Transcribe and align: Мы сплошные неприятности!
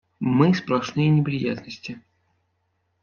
Мы 0.19 0.55
сплошные 0.55 1.11
неприятности! 1.11 2.01